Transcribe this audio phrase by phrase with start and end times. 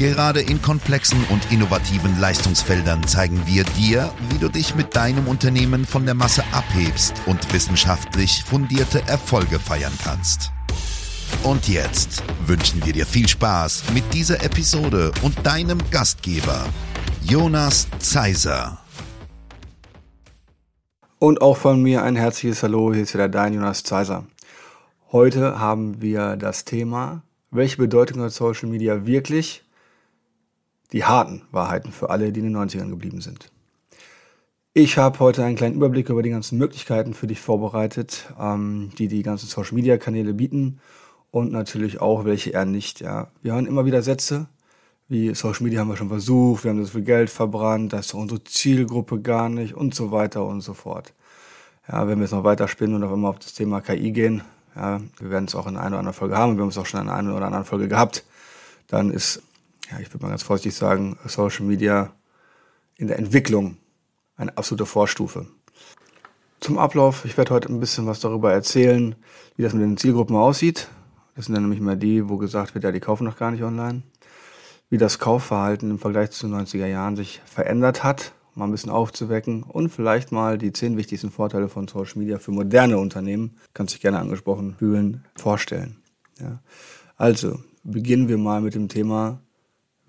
[0.00, 5.84] Gerade in komplexen und innovativen Leistungsfeldern zeigen wir dir, wie du dich mit deinem Unternehmen
[5.84, 10.52] von der Masse abhebst und wissenschaftlich fundierte Erfolge feiern kannst.
[11.42, 16.64] Und jetzt wünschen wir dir viel Spaß mit dieser Episode und deinem Gastgeber,
[17.22, 18.78] Jonas Zeiser.
[21.18, 24.24] Und auch von mir ein herzliches Hallo, hier ist wieder dein Jonas Zeiser.
[25.12, 29.62] Heute haben wir das Thema, welche Bedeutung hat Social Media wirklich?
[30.92, 33.50] Die harten Wahrheiten für alle, die in den 90ern geblieben sind.
[34.72, 39.08] Ich habe heute einen kleinen Überblick über die ganzen Möglichkeiten für dich vorbereitet, ähm, die
[39.08, 40.80] die ganzen Social Media Kanäle bieten
[41.30, 43.00] und natürlich auch welche eher nicht.
[43.00, 43.28] Ja.
[43.42, 44.48] Wir hören immer wieder Sätze
[45.10, 48.14] wie Social Media haben wir schon versucht, wir haben das viel Geld verbrannt, das ist
[48.14, 51.12] unsere Zielgruppe gar nicht und so weiter und so fort.
[51.88, 54.42] Ja, wenn wir jetzt noch weiter spinnen und auf einmal auf das Thema KI gehen,
[54.76, 56.86] ja, wir werden es auch in einer oder anderen Folge haben, wir haben es auch
[56.86, 58.24] schon in einer oder anderen Folge gehabt,
[58.86, 59.42] dann ist,
[59.90, 62.12] ja, ich würde mal ganz vorsichtig sagen, Social Media
[62.96, 63.76] in der Entwicklung
[64.36, 65.46] eine absolute Vorstufe.
[66.60, 69.16] Zum Ablauf, ich werde heute ein bisschen was darüber erzählen,
[69.56, 70.88] wie das mit den Zielgruppen aussieht.
[71.34, 73.62] Das sind dann nämlich immer die, wo gesagt wird, ja, die kaufen noch gar nicht
[73.62, 74.02] online
[74.90, 78.90] wie das Kaufverhalten im Vergleich zu den 90er Jahren sich verändert hat, mal ein bisschen
[78.90, 83.86] aufzuwecken und vielleicht mal die zehn wichtigsten Vorteile von Social Media für moderne Unternehmen, kann
[83.86, 85.96] sich gerne angesprochen fühlen, vorstellen.
[86.40, 86.60] Ja.
[87.16, 89.40] Also, beginnen wir mal mit dem Thema,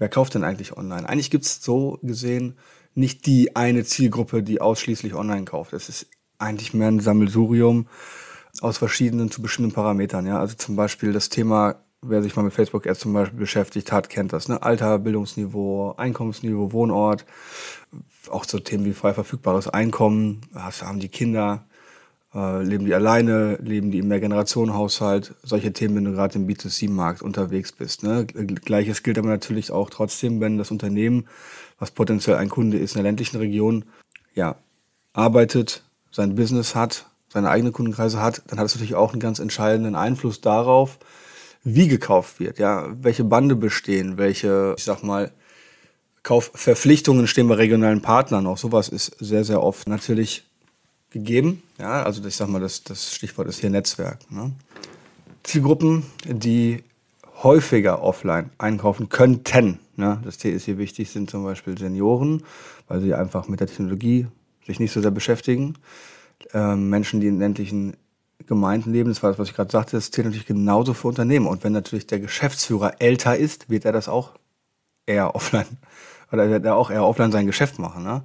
[0.01, 1.07] wer kauft denn eigentlich online?
[1.07, 2.57] Eigentlich gibt es so gesehen
[2.95, 5.73] nicht die eine Zielgruppe, die ausschließlich online kauft.
[5.73, 6.07] Es ist
[6.39, 7.87] eigentlich mehr ein Sammelsurium
[8.61, 10.25] aus verschiedenen zu bestimmten Parametern.
[10.25, 10.39] Ja.
[10.39, 14.09] Also zum Beispiel das Thema wer sich mal mit Facebook Ads zum Beispiel beschäftigt hat,
[14.09, 14.47] kennt das.
[14.47, 14.61] Ne?
[14.63, 17.25] Alter, Bildungsniveau, Einkommensniveau, Wohnort,
[18.29, 21.67] auch so Themen wie frei verfügbares Einkommen, was haben die Kinder,
[22.33, 27.21] äh, leben die alleine, leben die im Mehrgenerationenhaushalt, solche Themen, wenn du gerade im B2C-Markt
[27.21, 28.03] unterwegs bist.
[28.03, 28.25] Ne?
[28.25, 31.27] Gleiches gilt aber natürlich auch trotzdem, wenn das Unternehmen,
[31.79, 33.85] was potenziell ein Kunde ist in der ländlichen Region,
[34.33, 34.55] ja,
[35.13, 39.39] arbeitet, sein Business hat, seine eigenen Kundenkreise hat, dann hat es natürlich auch einen ganz
[39.39, 40.99] entscheidenden Einfluss darauf,
[41.63, 45.31] wie gekauft wird, ja, welche Bande bestehen, welche, ich sag mal,
[46.23, 48.47] Kaufverpflichtungen stehen bei regionalen Partnern.
[48.47, 50.45] Auch sowas ist sehr, sehr oft natürlich
[51.11, 51.61] gegeben.
[51.77, 54.19] Ja, also ich sag mal, das, das Stichwort ist hier Netzwerk.
[54.31, 54.51] Ne?
[55.43, 56.83] Zielgruppen, die
[57.43, 60.21] häufiger offline einkaufen könnten, ne?
[60.23, 62.43] das T ist hier wichtig, sind zum Beispiel Senioren,
[62.87, 64.27] weil sie einfach mit der Technologie
[64.65, 65.75] sich nicht so sehr beschäftigen.
[66.53, 67.95] Ähm, Menschen, die in ländlichen
[68.47, 71.47] Gemeinden leben, das war das, was ich gerade sagte, das zählt natürlich genauso für Unternehmen.
[71.47, 74.31] Und wenn natürlich der Geschäftsführer älter ist, wird er das auch
[75.05, 75.77] eher offline,
[76.31, 78.03] oder wird er auch eher offline sein Geschäft machen.
[78.03, 78.23] Ne?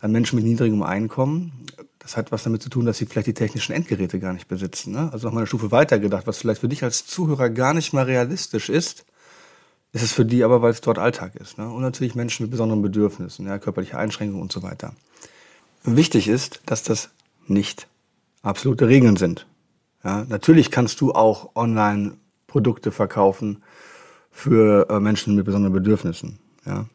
[0.00, 1.66] Dann Menschen mit niedrigem Einkommen,
[2.06, 4.92] das hat was damit zu tun, dass sie vielleicht die technischen Endgeräte gar nicht besitzen.
[4.92, 5.10] Ne?
[5.12, 8.04] Also nochmal eine Stufe weiter gedacht, was vielleicht für dich als Zuhörer gar nicht mal
[8.04, 9.04] realistisch ist,
[9.92, 11.58] ist es für die aber, weil es dort Alltag ist.
[11.58, 11.68] Ne?
[11.68, 14.94] Und natürlich Menschen mit besonderen Bedürfnissen, ja, körperliche Einschränkungen und so weiter.
[15.82, 17.10] Wichtig ist, dass das
[17.48, 17.88] nicht
[18.42, 19.48] absolute Regeln sind.
[20.04, 23.64] Ja, natürlich kannst du auch online Produkte verkaufen
[24.30, 26.38] für äh, Menschen mit besonderen Bedürfnissen.
[26.64, 26.86] Ja.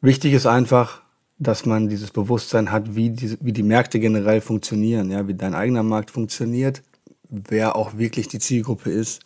[0.00, 1.02] Wichtig ist einfach,
[1.38, 5.54] dass man dieses Bewusstsein hat, wie die, wie die Märkte generell funktionieren, ja, wie dein
[5.54, 6.82] eigener Markt funktioniert,
[7.28, 9.22] wer auch wirklich die Zielgruppe ist,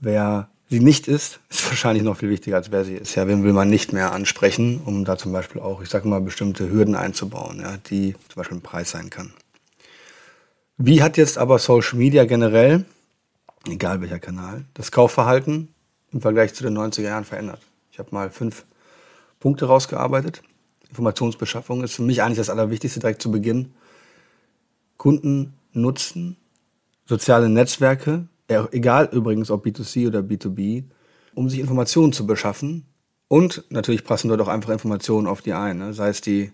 [0.00, 3.14] wer sie nicht ist, ist wahrscheinlich noch viel wichtiger, als wer sie ist.
[3.14, 6.20] Ja, wen will man nicht mehr ansprechen, um da zum Beispiel auch, ich sage mal,
[6.20, 9.32] bestimmte Hürden einzubauen, ja, die zum Beispiel ein Preis sein kann.
[10.78, 12.84] Wie hat jetzt aber Social Media generell,
[13.66, 15.68] egal welcher Kanal, das Kaufverhalten
[16.12, 17.60] im Vergleich zu den 90er Jahren verändert?
[17.90, 18.66] Ich habe mal fünf
[19.40, 20.42] Punkte rausgearbeitet.
[20.88, 23.74] Informationsbeschaffung ist für mich eigentlich das Allerwichtigste direkt zu Beginn.
[24.96, 26.36] Kunden nutzen
[27.04, 30.84] soziale Netzwerke, egal übrigens ob B2C oder B2B,
[31.34, 32.86] um sich Informationen zu beschaffen.
[33.28, 35.78] Und natürlich passen dort auch einfach Informationen auf die ein.
[35.78, 35.94] Ne?
[35.94, 36.52] Sei es die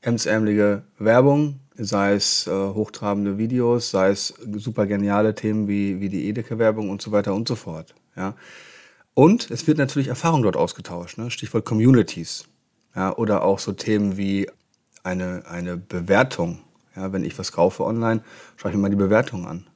[0.00, 6.28] hemdsärmelige Werbung, sei es äh, hochtrabende Videos, sei es super geniale Themen wie, wie die
[6.28, 7.94] Edeka-Werbung und so weiter und so fort.
[8.16, 8.34] Ja.
[9.14, 11.30] Und es wird natürlich Erfahrung dort ausgetauscht, ne?
[11.30, 12.44] Stichwort Communities.
[12.94, 14.48] Ja, oder auch so Themen wie
[15.02, 16.58] eine, eine Bewertung.
[16.94, 18.22] Ja, wenn ich was kaufe online,
[18.56, 19.66] schaue ich mir mal die Bewertung an.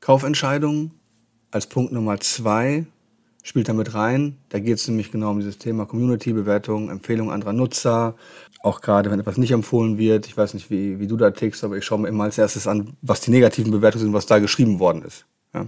[0.00, 0.92] Kaufentscheidungen
[1.50, 2.86] als Punkt Nummer zwei
[3.42, 4.36] spielt damit rein.
[4.50, 8.14] Da geht es nämlich genau um dieses Thema Community-Bewertung, Empfehlung anderer Nutzer.
[8.62, 10.26] Auch gerade, wenn etwas nicht empfohlen wird.
[10.26, 12.66] Ich weiß nicht, wie, wie du da tickst, aber ich schaue mir immer als erstes
[12.66, 15.24] an, was die negativen Bewertungen sind, was da geschrieben worden ist.
[15.54, 15.66] Ja.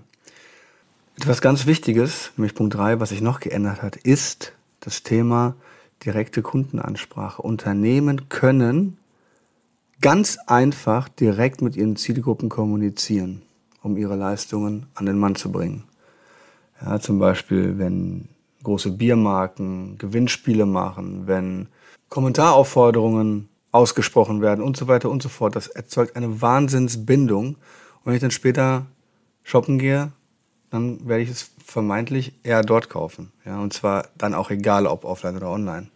[1.17, 5.57] Etwas ganz Wichtiges, nämlich Punkt 3, was sich noch geändert hat, ist das Thema
[6.05, 7.43] direkte Kundenansprache.
[7.43, 8.99] Unternehmen können
[10.01, 13.43] ganz einfach direkt mit ihren Zielgruppen kommunizieren,
[13.83, 15.85] um ihre Leistungen an den Mann zu bringen.
[16.81, 18.29] Ja, zum Beispiel, wenn
[18.63, 21.69] große Biermarken Gewinnspiele machen, wenn
[22.09, 25.57] Kommentaraufforderungen ausgesprochen werden und so weiter und so fort.
[25.57, 27.47] Das erzeugt eine Wahnsinnsbindung.
[27.47, 27.57] Und
[28.05, 28.87] wenn ich dann später
[29.43, 30.13] shoppen gehe,
[30.71, 33.33] dann werde ich es vermeintlich eher dort kaufen.
[33.45, 35.89] Ja, und zwar dann auch egal, ob offline oder online.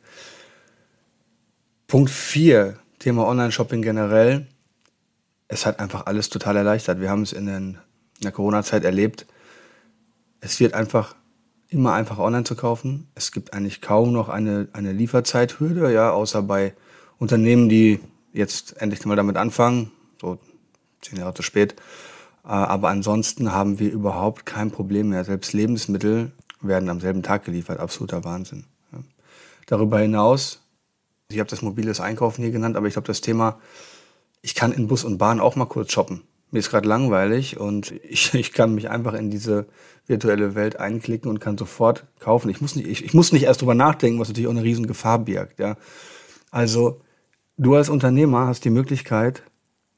[1.87, 4.47] Punkt 4, Thema Online-Shopping generell.
[5.49, 7.01] Es hat einfach alles total erleichtert.
[7.01, 7.79] Wir haben es in, den,
[8.19, 9.27] in der Corona-Zeit erlebt.
[10.41, 11.15] Es wird einfach
[11.69, 13.09] immer einfacher online zu kaufen.
[13.15, 16.75] Es gibt eigentlich kaum noch eine, eine Lieferzeithürde, ja, außer bei
[17.19, 18.01] Unternehmen, die
[18.33, 20.39] jetzt endlich mal damit anfangen, so
[21.01, 21.77] zehn Jahre zu spät.
[22.47, 25.25] Äh, aber ansonsten haben wir überhaupt kein Problem mehr.
[25.25, 27.81] Selbst Lebensmittel werden am selben Tag geliefert.
[27.81, 28.65] Absoluter Wahnsinn.
[29.67, 30.63] Darüber hinaus,
[31.29, 33.59] ich habe das mobiles Einkaufen hier genannt, aber ich glaube, das Thema,
[34.43, 36.23] ich kann in Bus und Bahn auch mal kurz shoppen.
[36.53, 39.67] Mir ist gerade langweilig und ich, ich kann mich einfach in diese
[40.07, 42.49] virtuelle Welt einklicken und kann sofort kaufen.
[42.49, 44.87] Ich muss nicht, ich, ich muss nicht erst drüber nachdenken, was natürlich auch eine riesen
[44.87, 45.59] Gefahr birgt.
[45.59, 45.77] Ja.
[46.53, 47.01] Also
[47.59, 49.43] du als Unternehmer hast die Möglichkeit,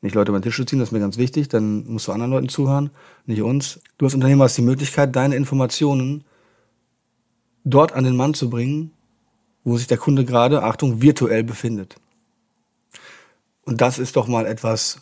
[0.00, 2.12] nicht Leute über den Tisch zu ziehen, das ist mir ganz wichtig, dann musst du
[2.12, 2.90] anderen Leuten zuhören,
[3.26, 3.80] nicht uns.
[3.98, 6.24] Du als Unternehmer hast die Möglichkeit, deine Informationen
[7.64, 8.92] dort an den Mann zu bringen,
[9.64, 11.96] wo sich der Kunde gerade, Achtung, virtuell befindet.
[13.64, 15.00] Und das ist doch mal etwas,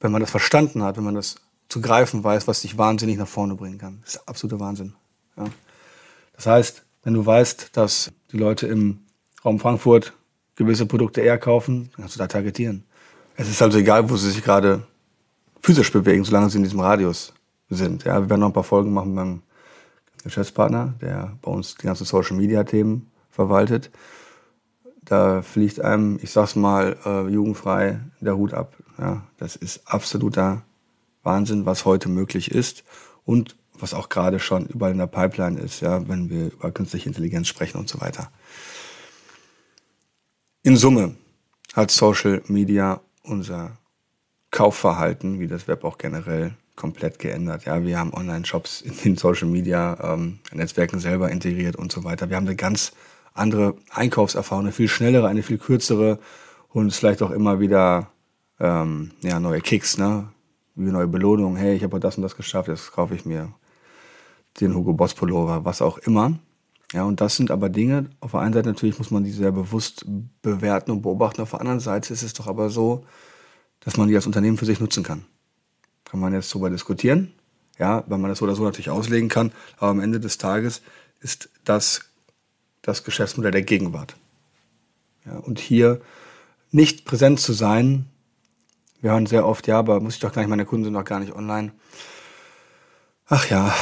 [0.00, 1.36] wenn man das verstanden hat, wenn man das
[1.68, 3.98] zu greifen weiß, was dich wahnsinnig nach vorne bringen kann.
[4.02, 4.94] Das ist absoluter Wahnsinn.
[5.36, 5.44] Ja.
[6.34, 9.00] Das heißt, wenn du weißt, dass die Leute im
[9.44, 10.12] Raum Frankfurt
[10.56, 12.84] gewisse Produkte eher kaufen, dann kannst du da targetieren.
[13.36, 14.82] Es ist also egal, wo sie sich gerade
[15.60, 17.34] physisch bewegen, solange sie in diesem Radius
[17.68, 18.04] sind.
[18.04, 19.42] Ja, wir werden noch ein paar Folgen machen beim
[20.22, 23.90] Geschäftspartner, der bei uns die ganzen Social Media Themen verwaltet.
[25.02, 28.74] Da fliegt einem, ich sag's mal, äh, jugendfrei der Hut ab.
[28.98, 30.62] Ja, das ist absoluter
[31.22, 32.84] Wahnsinn, was heute möglich ist
[33.24, 37.08] und was auch gerade schon überall in der Pipeline ist, ja, wenn wir über künstliche
[37.08, 38.30] Intelligenz sprechen und so weiter.
[40.62, 41.14] In Summe
[41.74, 43.78] hat Social Media unser
[44.50, 47.64] Kaufverhalten, wie das Web auch generell, komplett geändert.
[47.64, 50.38] Ja, wir haben Online-Shops in den Social Media ähm,
[50.98, 52.28] selber integriert und so weiter.
[52.30, 52.92] Wir haben eine ganz
[53.34, 56.18] andere Einkaufserfahrung, eine viel schnellere, eine viel kürzere
[56.68, 58.10] und vielleicht auch immer wieder
[58.60, 60.28] ähm, ja, neue Kicks, ne?
[60.74, 61.56] Wie neue Belohnung.
[61.56, 63.52] Hey, ich habe das und das geschafft, jetzt kaufe ich mir
[64.60, 66.38] den Hugo Boss Pullover, was auch immer.
[66.92, 69.52] Ja, und das sind aber Dinge, auf der einen Seite natürlich muss man die sehr
[69.52, 70.06] bewusst
[70.42, 73.04] bewerten und beobachten, auf der anderen Seite ist es doch aber so,
[73.80, 75.24] dass man die als Unternehmen für sich nutzen kann.
[76.04, 77.32] Kann man jetzt darüber diskutieren,
[77.78, 80.82] ja, weil man das so oder so natürlich auslegen kann, aber am Ende des Tages
[81.20, 82.02] ist das
[82.86, 84.16] das Geschäftsmodell der Gegenwart.
[85.24, 86.00] Ja, und hier
[86.70, 88.06] nicht präsent zu sein,
[89.00, 91.04] wir hören sehr oft, ja, aber muss ich doch gar nicht, meine Kunden sind doch
[91.04, 91.72] gar nicht online.
[93.26, 93.74] Ach ja,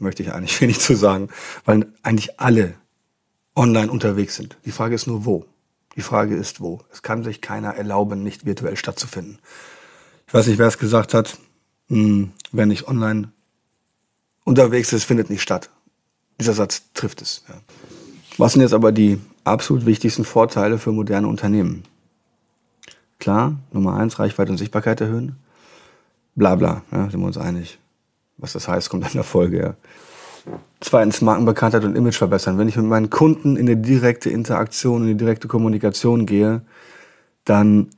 [0.00, 1.28] möchte ich eigentlich wenig zu sagen,
[1.64, 2.74] weil eigentlich alle
[3.54, 4.56] online unterwegs sind.
[4.64, 5.46] Die Frage ist nur, wo.
[5.96, 6.80] Die Frage ist, wo.
[6.92, 9.38] Es kann sich keiner erlauben, nicht virtuell stattzufinden.
[10.26, 11.38] Ich weiß nicht, wer es gesagt hat.
[11.88, 13.32] Hm, wer nicht online
[14.44, 15.70] unterwegs ist, findet nicht statt.
[16.38, 17.44] Dieser Satz trifft es.
[17.48, 17.56] Ja.
[18.38, 21.82] Was sind jetzt aber die absolut wichtigsten Vorteile für moderne Unternehmen?
[23.18, 25.36] Klar, Nummer eins, Reichweite und Sichtbarkeit erhöhen.
[26.34, 27.78] Bla bla, ja, sind wir uns einig.
[28.40, 29.60] Was das heißt, kommt in der Folge.
[29.60, 29.74] Ja.
[30.80, 32.58] Zweitens, Markenbekanntheit und Image verbessern.
[32.58, 36.62] Wenn ich mit meinen Kunden in eine direkte Interaktion, in eine direkte Kommunikation gehe,
[37.44, 37.88] dann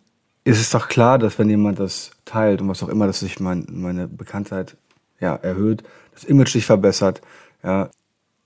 [0.45, 3.39] ist es doch klar, dass wenn jemand das teilt und was auch immer, dass sich
[3.39, 4.77] mein, meine Bekanntheit
[5.21, 5.85] ja, erhöht,
[6.15, 7.23] das Image sich verbessert,
[7.63, 7.91] ja,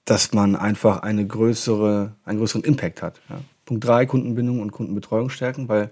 [0.05, 3.21] dass man einfach eine größere, einen größeren Impact hat.
[3.29, 3.41] Ja.
[3.65, 5.91] Punkt drei, Kundenbindung und Kundenbetreuung stärken, weil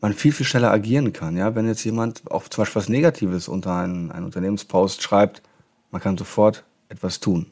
[0.00, 1.36] man viel, viel schneller agieren kann.
[1.36, 1.54] Ja?
[1.54, 5.42] Wenn jetzt jemand auch zum Beispiel was Negatives unter einen, einen Unternehmenspost schreibt,
[5.90, 7.46] man kann sofort etwas tun.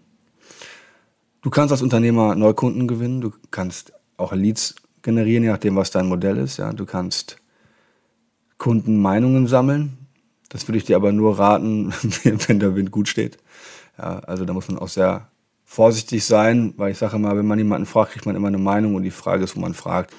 [1.43, 6.07] Du kannst als Unternehmer Neukunden gewinnen, du kannst auch Leads generieren, je nachdem, was dein
[6.07, 6.57] Modell ist.
[6.57, 6.73] Ja?
[6.73, 7.37] Du kannst
[8.59, 9.99] Kundenmeinungen sammeln.
[10.49, 11.93] Das würde ich dir aber nur raten,
[12.25, 13.39] wenn der Wind gut steht.
[13.99, 15.29] Ja, also da muss man auch sehr
[15.65, 18.95] vorsichtig sein, weil ich sage immer, wenn man jemanden fragt, kriegt man immer eine Meinung
[18.95, 20.15] und die Frage ist, wo man fragt.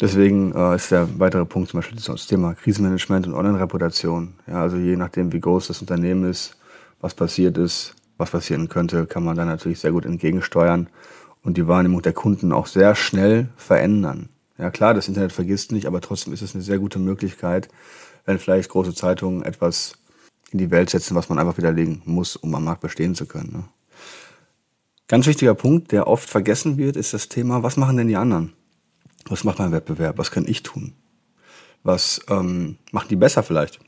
[0.00, 4.34] Deswegen äh, ist der weitere Punkt zum Beispiel das Thema Krisenmanagement und Online-Reputation.
[4.46, 6.56] Ja, also je nachdem, wie groß das Unternehmen ist,
[7.00, 10.88] was passiert ist, was passieren könnte, kann man dann natürlich sehr gut entgegensteuern
[11.42, 14.28] und die Wahrnehmung der Kunden auch sehr schnell verändern.
[14.58, 17.68] Ja klar, das Internet vergisst nicht, aber trotzdem ist es eine sehr gute Möglichkeit,
[18.24, 19.94] wenn vielleicht große Zeitungen etwas
[20.50, 23.50] in die Welt setzen, was man einfach widerlegen muss, um am Markt bestehen zu können.
[23.52, 23.64] Ne?
[25.08, 28.52] Ganz wichtiger Punkt, der oft vergessen wird, ist das Thema, was machen denn die anderen?
[29.26, 30.18] Was macht mein Wettbewerb?
[30.18, 30.92] Was kann ich tun?
[31.82, 33.80] Was ähm, machen die besser vielleicht?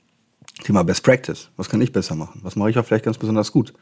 [0.65, 1.51] Thema Best Practice.
[1.57, 2.41] Was kann ich besser machen?
[2.43, 3.75] Was mache ich auch vielleicht ganz besonders gut?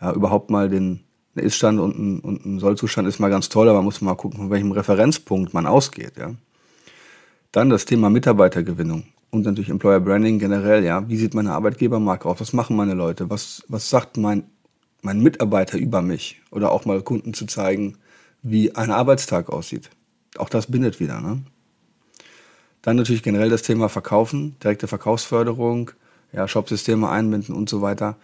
[0.00, 1.00] Ja, überhaupt mal den
[1.34, 4.38] Ist-Stand und ein, und ein Sollzustand ist mal ganz toll, aber man muss mal gucken,
[4.38, 6.16] von welchem Referenzpunkt man ausgeht.
[6.18, 6.34] Ja.
[7.52, 10.84] Dann das Thema Mitarbeitergewinnung und natürlich Employer Branding generell.
[10.84, 12.40] Ja, wie sieht meine Arbeitgebermarke aus?
[12.40, 13.30] Was machen meine Leute?
[13.30, 14.44] Was, was sagt mein,
[15.02, 16.40] mein Mitarbeiter über mich?
[16.50, 17.96] Oder auch mal Kunden zu zeigen,
[18.42, 19.90] wie ein Arbeitstag aussieht.
[20.36, 21.20] Auch das bindet wieder.
[21.20, 21.42] Ne?
[22.82, 25.90] Dann natürlich generell das Thema Verkaufen, direkte Verkaufsförderung,
[26.32, 28.16] ja, Shopsysteme einbinden und so weiter.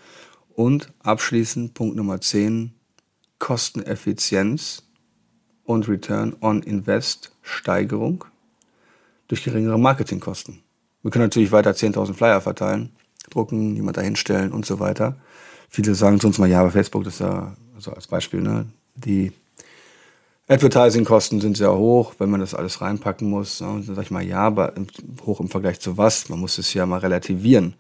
[0.55, 2.73] Und abschließend Punkt Nummer 10,
[3.39, 4.85] Kosteneffizienz
[5.65, 8.25] und Return on Invest Steigerung
[9.29, 10.63] durch geringere Marketingkosten.
[11.03, 12.91] Wir können natürlich weiter 10.000 Flyer verteilen,
[13.31, 15.17] drucken, jemand dahinstellen und so weiter.
[15.69, 19.33] Viele sagen sonst mal, ja, aber Facebook, das ist ja, also als Beispiel, ne, die
[20.49, 23.61] Advertising-Kosten sind sehr hoch, wenn man das alles reinpacken muss.
[23.61, 24.75] Ne, dann sage ich mal, ja, aber
[25.25, 26.29] hoch im Vergleich zu was?
[26.29, 27.75] Man muss es ja mal relativieren.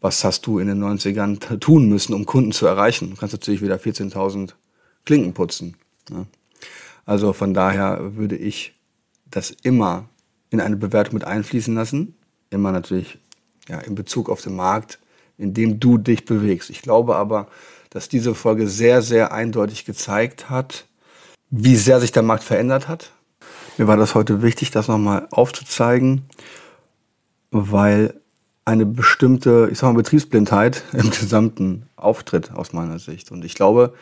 [0.00, 3.10] Was hast du in den 90ern tun müssen, um Kunden zu erreichen?
[3.10, 4.54] Du kannst natürlich wieder 14.000
[5.04, 5.76] Klinken putzen.
[6.10, 6.26] Ne?
[7.06, 8.74] Also von daher würde ich
[9.30, 10.08] das immer
[10.50, 12.14] in eine Bewertung mit einfließen lassen.
[12.50, 13.18] Immer natürlich
[13.68, 14.98] ja, in Bezug auf den Markt,
[15.38, 16.70] in dem du dich bewegst.
[16.70, 17.46] Ich glaube aber,
[17.90, 20.86] dass diese Folge sehr, sehr eindeutig gezeigt hat,
[21.50, 23.10] wie sehr sich der Markt verändert hat.
[23.76, 26.22] Mir war das heute wichtig, das nochmal aufzuzeigen,
[27.50, 28.14] weil
[28.64, 33.32] eine bestimmte, ich sag mal, Betriebsblindheit im gesamten Auftritt aus meiner Sicht.
[33.32, 33.94] Und ich glaube,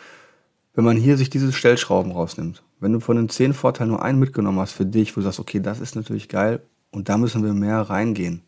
[0.74, 4.18] wenn man hier sich diese Stellschrauben rausnimmt, wenn du von den zehn Vorteilen nur einen
[4.18, 7.42] mitgenommen hast für dich, wo du sagst, okay, das ist natürlich geil und da müssen
[7.42, 8.42] wir mehr reingehen,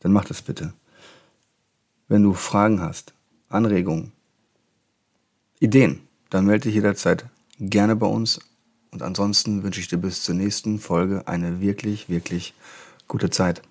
[0.00, 0.72] dann mach das bitte.
[2.08, 3.12] Wenn du Fragen hast,
[3.48, 4.12] Anregungen,
[5.60, 6.00] Ideen,
[6.30, 7.26] dann melde dich jederzeit
[7.70, 8.40] gerne bei uns.
[8.90, 12.54] Und ansonsten wünsche ich dir bis zur nächsten Folge eine wirklich, wirklich
[13.08, 13.62] gute Zeit.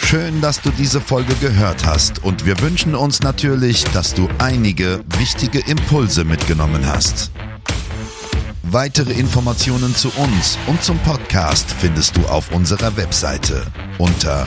[0.00, 5.02] Schön, dass du diese Folge gehört hast und wir wünschen uns natürlich, dass du einige
[5.18, 7.30] wichtige Impulse mitgenommen hast.
[8.62, 13.66] Weitere Informationen zu uns und zum Podcast findest du auf unserer Webseite
[13.98, 14.46] unter